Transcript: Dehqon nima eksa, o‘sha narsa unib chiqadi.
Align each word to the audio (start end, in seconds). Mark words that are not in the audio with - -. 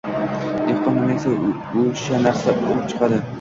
Dehqon 0.69 0.95
nima 0.99 1.17
eksa, 1.17 1.33
o‘sha 1.83 2.23
narsa 2.25 2.57
unib 2.63 2.91
chiqadi. 2.95 3.23